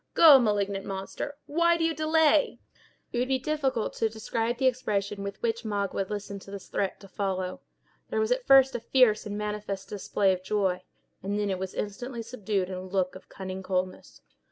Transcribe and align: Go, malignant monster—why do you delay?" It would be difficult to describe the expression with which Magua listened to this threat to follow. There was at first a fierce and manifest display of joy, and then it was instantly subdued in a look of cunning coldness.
Go, 0.15 0.39
malignant 0.39 0.83
monster—why 0.83 1.77
do 1.77 1.83
you 1.83 1.93
delay?" 1.93 2.57
It 3.13 3.19
would 3.19 3.27
be 3.27 3.37
difficult 3.37 3.93
to 3.97 4.09
describe 4.09 4.57
the 4.57 4.65
expression 4.65 5.21
with 5.21 5.39
which 5.43 5.61
Magua 5.63 6.09
listened 6.09 6.41
to 6.41 6.49
this 6.49 6.69
threat 6.69 6.99
to 7.01 7.07
follow. 7.07 7.61
There 8.09 8.19
was 8.19 8.31
at 8.31 8.47
first 8.47 8.73
a 8.73 8.79
fierce 8.79 9.27
and 9.27 9.37
manifest 9.37 9.89
display 9.89 10.33
of 10.33 10.41
joy, 10.41 10.81
and 11.21 11.37
then 11.37 11.51
it 11.51 11.59
was 11.59 11.75
instantly 11.75 12.23
subdued 12.23 12.67
in 12.69 12.73
a 12.73 12.81
look 12.81 13.13
of 13.13 13.29
cunning 13.29 13.61
coldness. 13.61 14.21